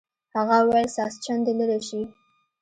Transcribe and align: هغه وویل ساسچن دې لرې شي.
هغه 0.35 0.57
وویل 0.61 0.87
ساسچن 0.97 1.39
دې 1.45 1.53
لرې 1.59 1.79
شي. 1.87 2.01